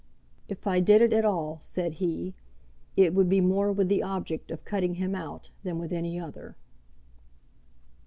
[0.47, 2.33] "If I did it at all," said he,
[2.97, 6.55] "it would be more with the object of cutting him out than with any other."